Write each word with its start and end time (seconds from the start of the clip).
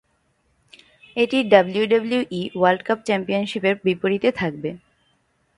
এটি 1.17 1.37
WWE 1.51 2.41
world 2.55 2.81
চ্যাম্পিয়নশিপের 3.05 3.75
বিপরীতে 3.85 4.29
থাকবে। 4.31 4.69